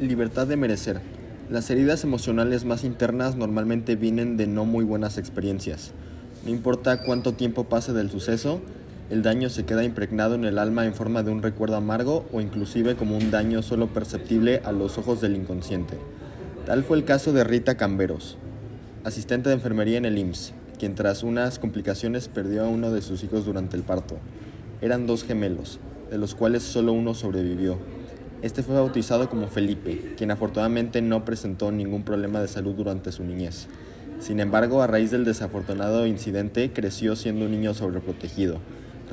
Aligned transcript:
Libertad 0.00 0.46
de 0.46 0.56
merecer. 0.56 0.98
Las 1.50 1.68
heridas 1.68 2.04
emocionales 2.04 2.64
más 2.64 2.84
internas 2.84 3.36
normalmente 3.36 3.96
vienen 3.96 4.38
de 4.38 4.46
no 4.46 4.64
muy 4.64 4.82
buenas 4.82 5.18
experiencias. 5.18 5.92
No 6.42 6.50
importa 6.50 7.02
cuánto 7.02 7.34
tiempo 7.34 7.64
pase 7.64 7.92
del 7.92 8.10
suceso, 8.10 8.62
el 9.10 9.22
daño 9.22 9.50
se 9.50 9.66
queda 9.66 9.84
impregnado 9.84 10.36
en 10.36 10.46
el 10.46 10.58
alma 10.58 10.86
en 10.86 10.94
forma 10.94 11.22
de 11.22 11.30
un 11.30 11.42
recuerdo 11.42 11.76
amargo 11.76 12.24
o 12.32 12.40
inclusive 12.40 12.96
como 12.96 13.14
un 13.14 13.30
daño 13.30 13.60
solo 13.60 13.88
perceptible 13.88 14.62
a 14.64 14.72
los 14.72 14.96
ojos 14.96 15.20
del 15.20 15.36
inconsciente. 15.36 15.98
Tal 16.64 16.82
fue 16.82 16.96
el 16.96 17.04
caso 17.04 17.34
de 17.34 17.44
Rita 17.44 17.76
Camberos, 17.76 18.38
asistente 19.04 19.50
de 19.50 19.56
enfermería 19.56 19.98
en 19.98 20.06
el 20.06 20.16
IMSS, 20.16 20.54
quien 20.78 20.94
tras 20.94 21.22
unas 21.22 21.58
complicaciones 21.58 22.28
perdió 22.28 22.64
a 22.64 22.68
uno 22.68 22.90
de 22.90 23.02
sus 23.02 23.22
hijos 23.22 23.44
durante 23.44 23.76
el 23.76 23.82
parto. 23.82 24.16
Eran 24.80 25.06
dos 25.06 25.24
gemelos, 25.24 25.78
de 26.10 26.16
los 26.16 26.34
cuales 26.34 26.62
solo 26.62 26.94
uno 26.94 27.12
sobrevivió. 27.12 27.99
Este 28.42 28.62
fue 28.62 28.74
bautizado 28.74 29.28
como 29.28 29.48
Felipe, 29.48 30.14
quien 30.16 30.30
afortunadamente 30.30 31.02
no 31.02 31.26
presentó 31.26 31.70
ningún 31.70 32.04
problema 32.04 32.40
de 32.40 32.48
salud 32.48 32.74
durante 32.74 33.12
su 33.12 33.22
niñez. 33.22 33.66
Sin 34.18 34.40
embargo, 34.40 34.80
a 34.80 34.86
raíz 34.86 35.10
del 35.10 35.26
desafortunado 35.26 36.06
incidente, 36.06 36.72
creció 36.72 37.16
siendo 37.16 37.44
un 37.44 37.50
niño 37.50 37.74
sobreprotegido. 37.74 38.58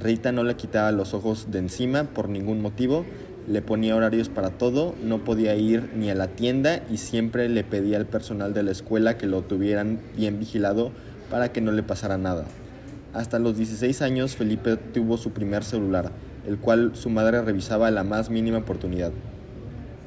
Rita 0.01 0.31
no 0.31 0.43
le 0.43 0.55
quitaba 0.55 0.93
los 0.93 1.13
ojos 1.13 1.51
de 1.51 1.59
encima 1.59 2.05
por 2.05 2.29
ningún 2.29 2.61
motivo, 2.61 3.05
le 3.49 3.61
ponía 3.61 3.97
horarios 3.97 4.29
para 4.29 4.51
todo, 4.51 4.95
no 5.03 5.25
podía 5.25 5.55
ir 5.55 5.91
ni 5.93 6.09
a 6.09 6.15
la 6.15 6.27
tienda 6.27 6.81
y 6.89 6.95
siempre 6.95 7.49
le 7.49 7.65
pedía 7.65 7.97
al 7.97 8.05
personal 8.05 8.53
de 8.53 8.63
la 8.63 8.71
escuela 8.71 9.17
que 9.17 9.27
lo 9.27 9.41
tuvieran 9.41 9.99
bien 10.15 10.39
vigilado 10.39 10.91
para 11.29 11.51
que 11.51 11.59
no 11.59 11.73
le 11.73 11.83
pasara 11.83 12.17
nada. 12.17 12.45
Hasta 13.17 13.39
los 13.39 13.57
16 13.57 14.03
años 14.03 14.35
Felipe 14.35 14.77
tuvo 14.77 15.17
su 15.17 15.31
primer 15.31 15.63
celular, 15.63 16.11
el 16.45 16.59
cual 16.59 16.91
su 16.93 17.09
madre 17.09 17.41
revisaba 17.41 17.87
a 17.87 17.91
la 17.91 18.03
más 18.03 18.29
mínima 18.29 18.59
oportunidad. 18.59 19.11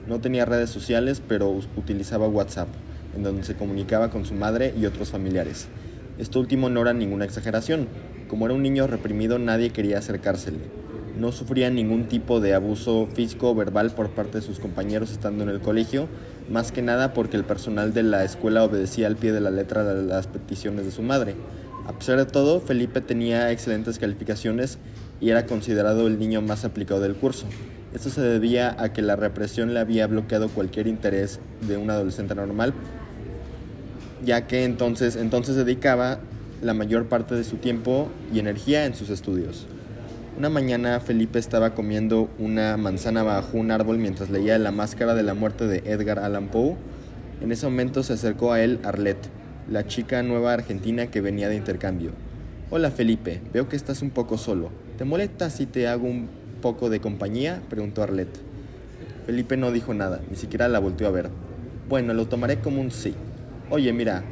No 0.07 0.21
tenía 0.21 0.45
redes 0.45 0.71
sociales, 0.71 1.21
pero 1.27 1.51
utilizaba 1.77 2.29
WhatsApp, 2.29 2.69
en 3.17 3.25
donde 3.25 3.43
se 3.43 3.57
comunicaba 3.57 4.11
con 4.11 4.25
su 4.25 4.35
madre 4.35 4.73
y 4.81 4.87
otros 4.87 5.11
familiares. 5.11 5.67
Esto 6.21 6.39
último 6.39 6.71
no 6.71 6.83
era 6.83 6.93
ninguna 6.93 7.25
exageración. 7.25 7.89
Como 8.29 8.47
era 8.47 8.55
un 8.55 8.63
niño 8.63 8.87
reprimido, 8.87 9.41
nadie 9.41 9.71
quería 9.71 9.99
acercársele. 9.99 10.61
No 11.19 11.33
sufría 11.33 11.69
ningún 11.69 12.05
tipo 12.07 12.39
de 12.39 12.55
abuso 12.55 13.09
físico 13.13 13.51
o 13.51 13.55
verbal 13.57 13.91
por 13.91 14.11
parte 14.11 14.39
de 14.39 14.47
sus 14.47 14.61
compañeros 14.61 15.11
estando 15.11 15.43
en 15.43 15.49
el 15.49 15.59
colegio, 15.59 16.07
más 16.49 16.71
que 16.71 16.81
nada 16.81 17.13
porque 17.13 17.37
el 17.37 17.43
personal 17.43 17.93
de 17.93 18.05
la 18.05 18.23
escuela 18.23 18.63
obedecía 18.63 19.09
al 19.09 19.17
pie 19.17 19.33
de 19.33 19.41
la 19.41 19.51
letra 19.51 19.83
las 19.83 20.29
peticiones 20.29 20.85
de 20.85 20.93
su 20.93 21.03
madre. 21.03 21.35
A 21.91 21.93
pesar 21.93 22.19
de 22.19 22.25
todo, 22.25 22.61
Felipe 22.61 23.01
tenía 23.01 23.51
excelentes 23.51 23.99
calificaciones 23.99 24.79
y 25.21 25.31
era 25.31 25.47
considerado 25.47 26.07
el 26.07 26.21
niño 26.21 26.41
más 26.41 26.65
aplicado 26.65 27.01
del 27.01 27.17
curso. 27.17 27.47
Esto 27.93 28.11
se 28.11 28.21
debía 28.21 28.77
a 28.79 28.93
que 28.93 29.03
la 29.03 29.17
represión 29.17 29.75
le 29.75 29.81
había 29.81 30.07
bloqueado 30.07 30.49
cualquier 30.51 30.87
interés 30.87 31.41
de 31.67 31.79
un 31.79 31.91
adolescente 31.91 32.37
normal, 32.37 32.75
ya 34.25 34.47
que 34.47 34.63
entonces, 34.63 35.17
entonces 35.17 35.57
dedicaba 35.57 36.21
la 36.63 36.75
mayor 36.75 37.07
parte 37.07 37.35
de 37.35 37.43
su 37.43 37.57
tiempo 37.57 38.09
y 38.33 38.39
energía 38.39 38.87
en 38.87 38.95
sus 38.95 39.11
estudios. 39.11 39.67
Una 40.39 40.49
mañana 40.49 41.01
Felipe 41.01 41.41
estaba 41.41 41.75
comiendo 41.75 42.31
una 42.39 42.77
manzana 42.77 43.25
bajo 43.25 43.59
un 43.59 43.73
árbol 43.73 43.99
mientras 43.99 44.31
leía 44.31 44.57
La 44.61 44.71
máscara 44.71 45.17
de 45.17 45.25
la 45.25 45.35
muerte 45.35 45.67
de 45.67 45.79
Edgar 45.93 46.21
Allan 46.21 46.51
Poe. 46.53 46.77
En 47.41 47.51
ese 47.51 47.67
momento 47.67 48.05
se 48.05 48.13
acercó 48.13 48.53
a 48.53 48.61
él 48.63 48.79
Arlette, 48.85 49.40
la 49.71 49.87
chica 49.87 50.25
nueva 50.25 50.53
argentina 50.53 51.07
que 51.07 51.21
venía 51.21 51.49
de 51.49 51.55
intercambio. 51.55 52.11
Hola 52.71 52.91
Felipe, 52.91 53.41
veo 53.53 53.69
que 53.69 53.77
estás 53.77 54.03
un 54.03 54.11
poco 54.11 54.37
solo. 54.37 54.71
¿Te 54.99 55.05
molesta 55.05 55.49
si 55.49 55.65
te 55.65 55.87
hago 55.87 56.09
un 56.09 56.29
poco 56.61 56.91
de 56.91 57.01
compañía? 57.01 57.63
preguntó 57.71 58.03
Arlette. 58.03 58.41
Felipe 59.27 59.57
no 59.57 59.71
dijo 59.71 59.95
nada, 59.95 60.21
ni 60.29 60.37
siquiera 60.37 60.67
la 60.67 60.81
volteó 60.81 61.07
a 61.07 61.13
ver. 61.13 61.31
Bueno, 61.89 62.15
lo 62.15 62.27
tomaré 62.27 62.59
como 62.59 62.81
un 62.81 62.91
sí. 62.91 63.15
Oye, 63.71 63.93
mira, 63.93 64.25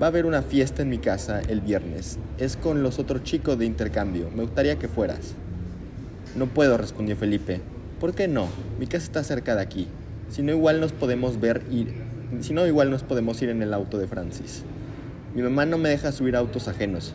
va 0.00 0.06
a 0.06 0.08
haber 0.08 0.24
una 0.24 0.40
fiesta 0.40 0.80
en 0.80 0.88
mi 0.88 0.98
casa 0.98 1.42
el 1.42 1.60
viernes. 1.60 2.18
Es 2.38 2.56
con 2.56 2.82
los 2.82 2.98
otros 2.98 3.24
chicos 3.24 3.58
de 3.58 3.66
intercambio. 3.66 4.30
Me 4.34 4.42
gustaría 4.42 4.78
que 4.78 4.88
fueras. 4.88 5.34
No 6.34 6.46
puedo, 6.46 6.78
respondió 6.78 7.14
Felipe. 7.14 7.60
¿Por 8.00 8.14
qué 8.14 8.26
no? 8.26 8.48
Mi 8.80 8.86
casa 8.86 9.04
está 9.04 9.22
cerca 9.22 9.54
de 9.54 9.60
aquí. 9.60 9.86
Si 10.30 10.40
no, 10.40 10.52
igual 10.52 10.80
nos 10.80 10.92
podemos 10.92 11.38
ver 11.38 11.60
ir. 11.70 11.92
Si 12.40 12.54
no, 12.54 12.66
igual 12.66 12.90
nos 12.90 13.02
podemos 13.02 13.40
ir 13.42 13.50
en 13.50 13.62
el 13.62 13.74
auto 13.74 13.98
de 13.98 14.06
Francis. 14.06 14.64
Mi 15.34 15.42
mamá 15.42 15.66
no 15.66 15.78
me 15.78 15.88
deja 15.88 16.12
subir 16.12 16.36
autos 16.36 16.68
ajenos. 16.68 17.14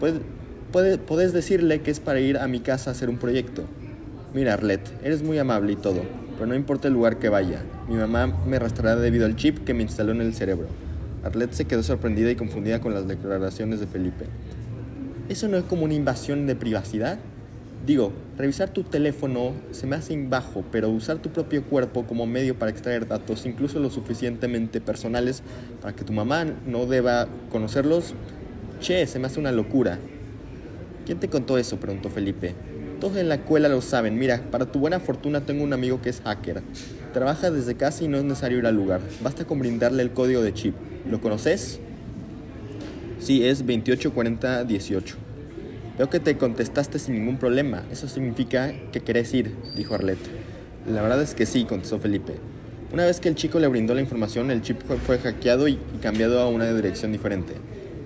Puedes, 0.00 1.32
decirle 1.32 1.80
que 1.80 1.90
es 1.90 2.00
para 2.00 2.20
ir 2.20 2.38
a 2.38 2.48
mi 2.48 2.60
casa 2.60 2.90
a 2.90 2.92
hacer 2.92 3.08
un 3.08 3.18
proyecto. 3.18 3.64
Mira, 4.34 4.54
Arlette, 4.54 4.90
eres 5.02 5.22
muy 5.22 5.38
amable 5.38 5.72
y 5.72 5.76
todo, 5.76 6.02
pero 6.34 6.46
no 6.46 6.54
importa 6.54 6.88
el 6.88 6.94
lugar 6.94 7.18
que 7.18 7.28
vaya. 7.28 7.62
Mi 7.88 7.96
mamá 7.96 8.26
me 8.46 8.56
arrastrará 8.56 8.96
debido 8.96 9.26
al 9.26 9.36
chip 9.36 9.64
que 9.64 9.74
me 9.74 9.82
instaló 9.82 10.12
en 10.12 10.20
el 10.20 10.34
cerebro. 10.34 10.66
Arlette 11.22 11.54
se 11.54 11.64
quedó 11.66 11.82
sorprendida 11.82 12.30
y 12.30 12.36
confundida 12.36 12.80
con 12.80 12.92
las 12.92 13.06
declaraciones 13.06 13.80
de 13.80 13.86
Felipe. 13.86 14.26
¿Eso 15.28 15.48
no 15.48 15.56
es 15.56 15.64
como 15.64 15.84
una 15.84 15.94
invasión 15.94 16.46
de 16.46 16.56
privacidad? 16.56 17.18
Digo, 17.86 18.12
revisar 18.38 18.70
tu 18.70 18.82
teléfono 18.82 19.52
se 19.70 19.86
me 19.86 19.96
hace 19.96 20.16
bajo, 20.26 20.64
pero 20.72 20.88
usar 20.88 21.18
tu 21.18 21.30
propio 21.30 21.64
cuerpo 21.64 22.06
como 22.06 22.24
medio 22.24 22.58
para 22.58 22.70
extraer 22.70 23.06
datos, 23.06 23.44
incluso 23.44 23.78
lo 23.78 23.90
suficientemente 23.90 24.80
personales 24.80 25.42
para 25.82 25.94
que 25.94 26.02
tu 26.04 26.14
mamá 26.14 26.46
no 26.66 26.86
deba 26.86 27.28
conocerlos, 27.50 28.14
Che, 28.80 29.06
se 29.06 29.18
me 29.18 29.26
hace 29.26 29.40
una 29.40 29.52
locura. 29.52 29.98
¿Quién 31.06 31.18
te 31.18 31.28
contó 31.28 31.56
eso? 31.58 31.78
preguntó 31.78 32.10
Felipe. 32.10 32.54
Todos 33.00 33.16
en 33.16 33.28
la 33.28 33.36
escuela 33.36 33.68
lo 33.68 33.80
saben. 33.80 34.18
Mira, 34.18 34.42
para 34.50 34.70
tu 34.70 34.78
buena 34.78 35.00
fortuna 35.00 35.40
tengo 35.40 35.64
un 35.64 35.72
amigo 35.72 36.02
que 36.02 36.10
es 36.10 36.20
hacker. 36.20 36.62
Trabaja 37.12 37.50
desde 37.50 37.76
casa 37.76 38.04
y 38.04 38.08
no 38.08 38.18
es 38.18 38.24
necesario 38.24 38.58
ir 38.58 38.66
al 38.66 38.76
lugar. 38.76 39.00
Basta 39.22 39.46
con 39.46 39.58
brindarle 39.58 40.02
el 40.02 40.10
código 40.10 40.42
de 40.42 40.52
chip. 40.52 40.74
¿Lo 41.10 41.20
conoces? 41.20 41.80
Sí, 43.20 43.46
es 43.46 43.60
284018. 43.60 45.23
Veo 45.96 46.10
que 46.10 46.18
te 46.18 46.36
contestaste 46.36 46.98
sin 46.98 47.14
ningún 47.14 47.38
problema. 47.38 47.84
Eso 47.92 48.08
significa 48.08 48.72
que 48.90 49.00
querés 49.00 49.32
ir, 49.32 49.54
dijo 49.76 49.94
Arlette. 49.94 50.28
La 50.90 51.02
verdad 51.02 51.22
es 51.22 51.34
que 51.34 51.46
sí, 51.46 51.64
contestó 51.64 52.00
Felipe. 52.00 52.34
Una 52.92 53.06
vez 53.06 53.20
que 53.20 53.28
el 53.28 53.36
chico 53.36 53.60
le 53.60 53.68
brindó 53.68 53.94
la 53.94 54.00
información, 54.00 54.50
el 54.50 54.62
chip 54.62 54.80
fue 55.06 55.18
hackeado 55.18 55.68
y 55.68 55.78
cambiado 56.02 56.40
a 56.40 56.48
una 56.48 56.72
dirección 56.72 57.12
diferente. 57.12 57.54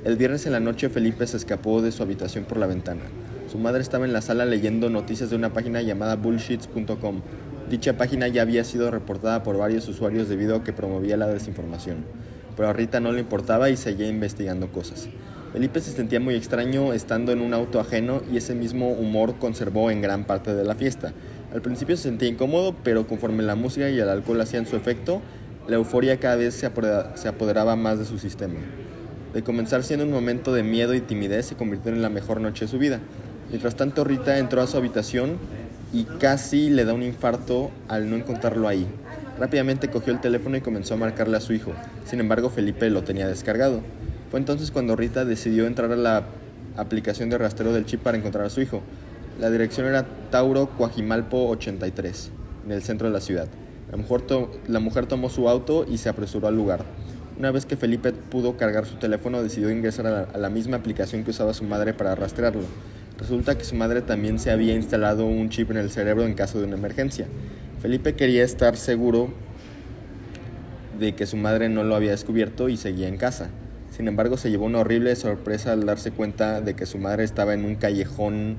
El 0.05 0.17
viernes 0.17 0.45
en 0.45 0.53
la 0.53 0.61
noche 0.61 0.91
Felipe 0.91 1.27
se 1.27 1.39
escapó 1.39 1.81
de 1.81 1.91
su 1.91 2.03
habitación 2.03 2.45
por 2.45 2.59
la 2.59 2.67
ventana. 2.67 3.03
Su 3.51 3.59
madre 3.59 3.81
estaba 3.81 4.05
en 4.05 4.13
la 4.13 4.21
sala 4.21 4.45
leyendo 4.45 4.91
noticias 4.91 5.31
de 5.31 5.37
una 5.37 5.55
página 5.55 5.81
llamada 5.81 6.17
bullshits.com. 6.17 7.23
Dicha 7.71 7.97
página 7.97 8.29
ya 8.29 8.43
había 8.43 8.65
sido 8.65 8.91
reportada 8.91 9.43
por 9.43 9.57
varios 9.57 9.89
usuarios 9.89 10.29
debido 10.29 10.57
a 10.57 10.65
que 10.65 10.75
promovía 10.75 11.17
la 11.17 11.27
desinformación. 11.27 12.05
Pero 12.55 12.69
a 12.69 12.73
Rita 12.75 13.01
no 13.01 13.13
le 13.13 13.21
importaba 13.21 13.71
y 13.71 13.77
seguía 13.77 14.09
investigando 14.09 14.71
cosas. 14.71 15.09
Felipe 15.53 15.81
se 15.81 15.93
sentía 15.93 16.21
muy 16.21 16.35
extraño 16.35 16.93
estando 16.93 17.33
en 17.33 17.41
un 17.41 17.55
auto 17.55 17.81
ajeno 17.81 18.23
y 18.31 18.37
ese 18.37 18.55
mismo 18.55 18.91
humor 18.91 19.37
conservó 19.39 19.91
en 19.91 20.03
gran 20.03 20.25
parte 20.25 20.55
de 20.55 20.63
la 20.63 20.75
fiesta. 20.75 21.13
Al 21.55 21.63
principio 21.63 21.97
se 21.97 22.05
sentía 22.05 22.29
incómodo, 22.29 22.75
pero 22.85 23.07
conforme 23.07 23.43
la 23.43 23.55
música 23.55 23.89
y 23.89 23.99
el 23.99 24.09
alcohol 24.11 24.41
hacían 24.41 24.67
su 24.67 24.77
efecto, 24.77 25.23
la 25.67 25.77
euforia 25.77 26.21
cada 26.21 26.37
vez 26.37 26.55
se 26.55 27.29
apoderaba 27.29 27.77
más 27.77 27.99
de 27.99 28.05
su 28.05 28.19
sistema. 28.19 28.61
De 29.33 29.43
comenzar 29.43 29.83
siendo 29.83 30.05
un 30.05 30.13
momento 30.13 30.53
de 30.53 30.63
miedo 30.63 30.95
y 30.95 31.01
timidez, 31.01 31.47
se 31.47 31.55
convirtió 31.55 31.93
en 31.93 32.03
la 32.03 32.11
mejor 32.11 32.41
noche 32.41 32.67
de 32.67 32.71
su 32.71 32.79
vida. 32.79 33.01
Mientras 33.49 33.75
tanto, 33.75 34.05
Rita 34.05 34.39
entró 34.39 34.61
a 34.61 34.67
su 34.67 34.77
habitación 34.77 35.39
y 35.93 36.05
casi 36.05 36.69
le 36.69 36.85
da 36.85 36.93
un 36.93 37.03
infarto 37.03 37.71
al 37.89 38.11
no 38.11 38.17
encontrarlo 38.17 38.69
ahí. 38.69 38.87
Rápidamente 39.39 39.89
cogió 39.89 40.13
el 40.13 40.21
teléfono 40.21 40.57
y 40.59 40.61
comenzó 40.61 40.95
a 40.95 40.99
marcarle 40.99 41.39
a 41.39 41.41
su 41.41 41.55
hijo. 41.55 41.73
Sin 42.05 42.21
embargo, 42.21 42.51
Felipe 42.51 42.91
lo 42.91 43.03
tenía 43.03 43.27
descargado. 43.27 43.81
Fue 44.31 44.39
entonces 44.39 44.71
cuando 44.71 44.95
Rita 44.95 45.25
decidió 45.25 45.67
entrar 45.67 45.91
a 45.91 45.97
la 45.97 46.25
aplicación 46.77 47.31
de 47.31 47.39
rastreo 47.39 47.73
del 47.73 47.87
chip 47.87 48.03
para 48.03 48.19
encontrar 48.19 48.45
a 48.45 48.51
su 48.51 48.61
hijo. 48.61 48.83
La 49.41 49.51
dirección 49.51 49.87
era 49.87 50.07
Tauro 50.31 50.67
Cuajimalpo 50.67 51.49
83, 51.49 52.31
en 52.67 52.73
el 52.73 52.83
centro 52.83 53.07
de 53.07 53.15
la 53.15 53.21
ciudad. 53.21 53.49
La 53.91 53.97
mujer, 53.97 54.23
la 54.67 54.81
mujer 54.81 55.07
tomó 55.07 55.31
su 55.31 55.49
auto 55.49 55.87
y 55.89 55.99
se 55.99 56.09
apresuró 56.09 56.47
al 56.49 56.57
lugar. 56.57 56.85
Una 57.39 57.53
vez 57.53 57.65
que 57.65 57.77
Felipe 57.77 58.13
pudo 58.13 58.57
cargar 58.57 58.85
su 58.85 58.97
teléfono, 58.97 59.43
decidió 59.43 59.71
ingresar 59.71 60.07
a 60.07 60.37
la, 60.37 60.51
misma 60.51 60.77
aplicación 60.77 61.25
que 61.25 61.31
usaba 61.31 61.55
su 61.55 61.65
madre 61.65 61.95
para 61.95 62.15
rastrearlo. 62.15 62.63
Resulta 63.17 63.57
que 63.57 63.65
su 63.65 63.77
madre 63.77 64.03
también 64.03 64.39
se 64.39 64.51
había 64.51 64.75
instalado 64.75 65.25
un 65.25 65.49
chip 65.49 65.71
en 65.71 65.79
el 65.79 65.91
cerebro 65.91 66.25
en 66.25 66.35
caso 66.35 66.59
de 66.59 66.67
una 66.67 66.77
emergencia. 66.77 67.27
Felipe 67.81 68.15
quería 68.15 68.45
estar 68.45 68.77
seguro 68.77 69.33
de 70.99 71.15
que 71.15 71.27
su 71.27 71.37
madre 71.37 71.69
no 71.69 71.85
lo 71.85 71.95
había 71.95 72.11
descubierto 72.11 72.69
y 72.69 72.77
seguía 72.77 73.09
en 73.09 73.17
casa. 73.17 73.51
Sin 73.99 74.07
embargo, 74.07 74.37
se 74.37 74.49
llevó 74.49 74.67
una 74.67 74.79
horrible 74.79 75.17
sorpresa 75.17 75.73
al 75.73 75.85
darse 75.85 76.13
cuenta 76.13 76.61
de 76.61 76.77
que 76.77 76.87
su 76.87 76.99
madre 76.99 77.25
estaba 77.25 77.53
en 77.53 77.65
un 77.65 77.75
callejón 77.75 78.55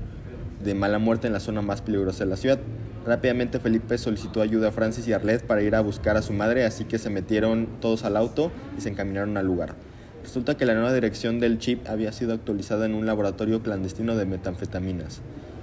de 0.62 0.74
mala 0.74 1.00
muerte 1.00 1.28
en 1.28 1.34
la 1.34 1.40
zona 1.40 1.62
más 1.62 1.82
peligrosa 1.82 2.26
de 2.26 2.30
la 2.30 2.36
ciudad. 2.36 2.60
Rápidamente 3.06 3.62
Felipe 3.62 3.98
solicitó 3.98 4.42
ayuda 4.42 4.68
a 4.68 4.72
Francis 4.74 5.08
y 5.08 5.14
Arlette 5.14 5.46
para 5.46 5.62
ir 5.62 5.76
a 5.76 5.80
buscar 5.80 6.18
a 6.18 6.22
su 6.22 6.34
madre, 6.34 6.66
así 6.66 6.84
que 6.84 6.98
se 6.98 7.10
metieron 7.10 7.70
todos 7.80 8.04
al 8.04 8.18
auto 8.18 8.52
y 8.78 8.82
se 8.82 8.90
encaminaron 8.90 9.38
al 9.38 9.46
lugar. 9.46 9.76
Resulta 10.24 10.58
que 10.58 10.66
la 10.66 10.74
nueva 10.74 10.94
dirección 10.94 11.40
del 11.40 11.58
chip 11.58 11.88
había 11.88 12.12
sido 12.12 12.34
actualizada 12.34 12.86
en 12.86 12.94
un 12.94 13.06
laboratorio 13.06 13.64
clandestino 13.64 14.18
de 14.18 14.26
metanfetaminas. 14.26 15.22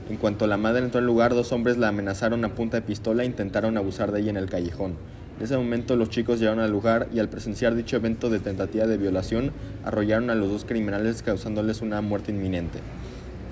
En 0.09 0.17
cuanto 0.17 0.47
la 0.47 0.57
madre 0.57 0.85
entró 0.85 1.01
al 1.01 1.07
lugar, 1.07 1.35
dos 1.35 1.53
hombres 1.53 1.77
la 1.77 1.89
amenazaron 1.89 2.47
a 2.47 2.55
punta 2.55 2.79
de 2.79 2.83
pistola 2.83 3.25
e 3.25 3.27
intentaron 3.27 3.77
abusar 3.77 4.11
de 4.11 4.21
ella 4.21 4.31
en 4.31 4.39
el 4.39 4.49
callejón. 4.49 4.95
En 5.39 5.45
ese 5.45 5.57
momento 5.57 5.97
los 5.97 6.09
chicos 6.09 6.41
llegaron 6.41 6.61
al 6.61 6.71
lugar 6.71 7.09
y 7.13 7.19
al 7.19 7.29
presenciar 7.29 7.75
dicho 7.75 7.97
evento 7.97 8.31
de 8.31 8.39
tentativa 8.39 8.87
de 8.87 8.97
violación, 8.97 9.53
arrollaron 9.85 10.31
a 10.31 10.35
los 10.35 10.51
dos 10.51 10.65
criminales 10.65 11.23
causándoles 11.23 11.83
una 11.83 12.01
muerte 12.01 12.33
inminente. 12.33 12.79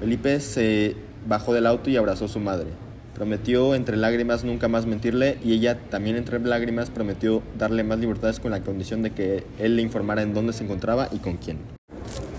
Felipe 0.00 0.40
se 0.40 0.96
bajó 1.28 1.52
del 1.52 1.66
auto 1.66 1.90
y 1.90 1.96
abrazó 1.96 2.24
a 2.24 2.28
su 2.28 2.40
madre. 2.40 2.68
Prometió 3.14 3.74
entre 3.74 3.98
lágrimas 3.98 4.44
nunca 4.44 4.66
más 4.66 4.86
mentirle 4.86 5.36
y 5.44 5.52
ella 5.52 5.78
también 5.90 6.16
entre 6.16 6.40
lágrimas 6.40 6.88
prometió 6.88 7.42
darle 7.58 7.84
más 7.84 7.98
libertades 7.98 8.40
con 8.40 8.50
la 8.50 8.60
condición 8.60 9.02
de 9.02 9.10
que 9.10 9.44
él 9.58 9.76
le 9.76 9.82
informara 9.82 10.22
en 10.22 10.32
dónde 10.32 10.54
se 10.54 10.64
encontraba 10.64 11.08
y 11.12 11.18
con 11.18 11.36
quién. 11.36 11.58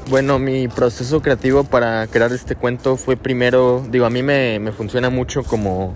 Bueno, 0.09 0.39
mi 0.39 0.68
proceso 0.68 1.21
creativo 1.21 1.63
para 1.63 2.06
crear 2.07 2.31
este 2.31 2.56
cuento 2.56 2.98
fue 2.98 3.15
primero, 3.15 3.86
digo, 3.89 4.06
a 4.06 4.09
mí 4.09 4.21
me, 4.21 4.59
me 4.59 4.71
funciona 4.71 5.09
mucho 5.09 5.44
como 5.44 5.95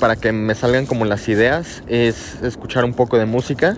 para 0.00 0.16
que 0.16 0.32
me 0.32 0.54
salgan 0.54 0.86
como 0.86 1.04
las 1.04 1.28
ideas 1.28 1.82
es 1.86 2.40
escuchar 2.42 2.84
un 2.84 2.94
poco 2.94 3.18
de 3.18 3.26
música. 3.26 3.76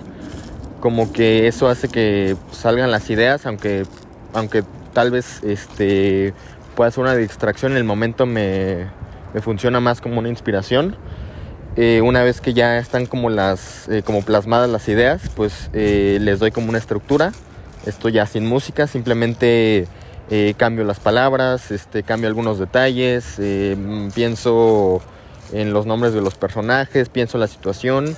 Como 0.80 1.12
que 1.12 1.48
eso 1.48 1.68
hace 1.68 1.88
que 1.88 2.36
salgan 2.52 2.90
las 2.90 3.10
ideas, 3.10 3.46
aunque, 3.46 3.84
aunque 4.32 4.62
tal 4.92 5.10
vez 5.10 5.42
este, 5.42 6.32
pueda 6.74 6.90
ser 6.90 7.04
una 7.04 7.16
distracción, 7.16 7.72
en 7.72 7.78
el 7.78 7.84
momento 7.84 8.26
me, 8.26 8.86
me 9.34 9.40
funciona 9.40 9.80
más 9.80 10.00
como 10.00 10.18
una 10.18 10.28
inspiración. 10.28 10.96
Eh, 11.76 12.00
una 12.00 12.22
vez 12.22 12.40
que 12.40 12.54
ya 12.54 12.78
están 12.78 13.04
como, 13.04 13.28
las, 13.28 13.86
eh, 13.88 14.02
como 14.02 14.22
plasmadas 14.22 14.70
las 14.70 14.88
ideas, 14.88 15.30
pues 15.34 15.68
eh, 15.74 16.18
les 16.22 16.38
doy 16.38 16.50
como 16.50 16.70
una 16.70 16.78
estructura. 16.78 17.32
Esto 17.84 18.08
ya 18.08 18.24
sin 18.26 18.46
música, 18.46 18.86
simplemente 18.86 19.86
cambio 20.56 20.84
las 20.84 20.98
palabras, 20.98 21.70
este, 21.70 22.02
cambio 22.02 22.26
algunos 22.26 22.58
detalles, 22.58 23.36
pienso 24.12 25.00
en 25.52 25.72
los 25.72 25.86
nombres 25.86 26.12
de 26.12 26.20
los 26.20 26.34
personajes, 26.34 27.08
pienso 27.08 27.38
la 27.38 27.46
situación. 27.46 28.16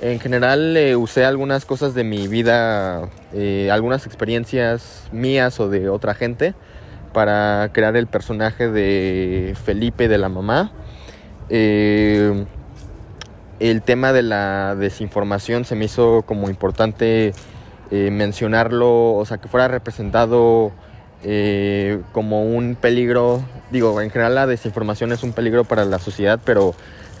En 0.00 0.20
general 0.20 0.76
eh, 0.76 0.94
usé 0.94 1.24
algunas 1.24 1.64
cosas 1.64 1.94
de 1.94 2.04
mi 2.04 2.28
vida, 2.28 3.08
eh, 3.32 3.68
algunas 3.72 4.06
experiencias 4.06 5.08
mías 5.10 5.58
o 5.58 5.68
de 5.68 5.88
otra 5.88 6.14
gente 6.14 6.54
para 7.12 7.70
crear 7.72 7.96
el 7.96 8.06
personaje 8.06 8.68
de 8.68 9.56
Felipe 9.64 10.06
de 10.06 10.18
la 10.18 10.28
mamá. 10.28 10.72
Eh, 11.48 12.44
el 13.58 13.82
tema 13.82 14.12
de 14.12 14.22
la 14.22 14.76
desinformación 14.76 15.64
se 15.64 15.74
me 15.74 15.86
hizo 15.86 16.22
como 16.22 16.48
importante 16.48 17.32
mencionarlo, 17.90 19.14
o 19.14 19.24
sea, 19.24 19.38
que 19.38 19.48
fuera 19.48 19.66
representado 19.66 20.72
eh, 21.24 22.00
como 22.12 22.44
un 22.44 22.76
peligro, 22.76 23.42
digo, 23.70 24.00
en 24.00 24.10
general 24.10 24.36
la 24.36 24.46
desinformación 24.46 25.12
es 25.12 25.22
un 25.22 25.32
peligro 25.32 25.64
para 25.64 25.84
la 25.84 25.98
sociedad, 25.98 26.38
pero 26.44 26.74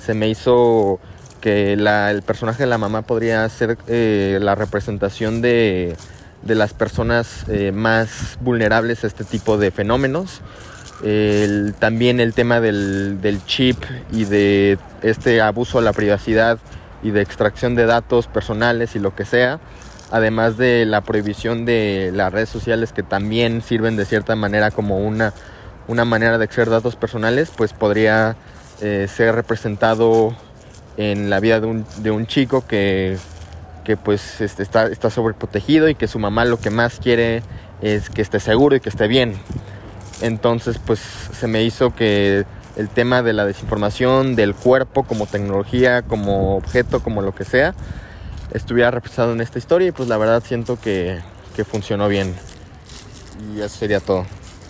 se 0.04 0.14
me 0.14 0.28
hizo 0.28 1.00
que 1.40 1.72
el 1.72 2.22
personaje 2.22 2.64
de 2.64 2.68
la 2.68 2.78
mamá 2.78 3.02
podría 3.02 3.48
ser 3.48 3.78
eh, 3.88 4.38
la 4.40 4.54
representación 4.54 5.40
de, 5.40 5.96
las 6.44 6.74
personas 6.74 7.44
eh, 7.48 7.72
más 7.72 8.38
vulnerables 8.40 9.04
a 9.04 9.08
este 9.08 9.24
tipo 9.24 9.58
de 9.58 9.70
fenómenos. 9.70 10.42
también 11.78 12.20
el 12.20 12.34
tema 12.34 12.60
del, 12.60 13.20
del, 13.20 13.44
chip 13.44 13.76
y 14.12 14.24
de 14.24 14.78
este 15.02 15.40
abuso 15.40 15.78
a 15.78 15.82
la 15.82 15.92
privacidad 15.92 16.58
y 17.02 17.10
de 17.10 17.20
extracción 17.20 17.74
de 17.74 17.86
datos 17.86 18.26
personales 18.26 18.96
y 18.96 18.98
lo 18.98 19.14
que 19.14 19.24
sea 19.24 19.60
además 20.10 20.56
de 20.56 20.84
la 20.86 21.02
prohibición 21.02 21.64
de 21.64 22.10
las 22.14 22.32
redes 22.32 22.48
sociales 22.48 22.92
que 22.92 23.02
también 23.02 23.62
sirven 23.62 23.96
de 23.96 24.04
cierta 24.04 24.36
manera 24.36 24.70
como 24.70 24.98
una, 24.98 25.32
una 25.86 26.04
manera 26.04 26.38
de 26.38 26.44
extraer 26.44 26.70
datos 26.70 26.96
personales, 26.96 27.50
pues 27.56 27.72
podría 27.72 28.36
eh, 28.80 29.06
ser 29.08 29.34
representado 29.34 30.34
en 30.96 31.30
la 31.30 31.40
vida 31.40 31.60
de 31.60 31.66
un, 31.66 31.86
de 31.98 32.10
un 32.10 32.26
chico 32.26 32.66
que, 32.66 33.18
que 33.84 33.96
pues 33.96 34.40
este, 34.40 34.62
está, 34.62 34.86
está 34.86 35.10
sobreprotegido 35.10 35.88
y 35.88 35.94
que 35.94 36.08
su 36.08 36.18
mamá 36.18 36.44
lo 36.44 36.58
que 36.58 36.70
más 36.70 36.98
quiere 36.98 37.42
es 37.80 38.10
que 38.10 38.22
esté 38.22 38.40
seguro 38.40 38.76
y 38.76 38.80
que 38.80 38.88
esté 38.88 39.08
bien. 39.08 39.34
Entonces 40.20 40.78
pues 40.84 41.00
se 41.00 41.46
me 41.46 41.62
hizo 41.62 41.94
que 41.94 42.44
el 42.76 42.88
tema 42.88 43.22
de 43.22 43.32
la 43.32 43.44
desinformación, 43.44 44.36
del 44.36 44.54
cuerpo 44.54 45.02
como 45.02 45.26
tecnología, 45.26 46.02
como 46.02 46.56
objeto, 46.56 47.00
como 47.00 47.22
lo 47.22 47.34
que 47.34 47.44
sea, 47.44 47.74
estuviera 48.52 48.90
representado 48.90 49.32
en 49.32 49.40
esta 49.40 49.58
historia 49.58 49.88
y 49.88 49.92
pues 49.92 50.08
la 50.08 50.16
verdad 50.16 50.42
siento 50.44 50.78
que, 50.80 51.18
que 51.56 51.64
funcionó 51.64 52.08
bien. 52.08 52.34
Y 53.54 53.60
eso 53.60 53.76
sería 53.76 54.00
todo. 54.00 54.24